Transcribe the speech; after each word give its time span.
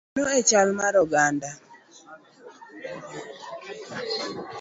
Mano 0.15 0.31
e 0.39 0.41
chal 0.49 0.69
mar 0.79 0.95
oganda. 1.03 1.51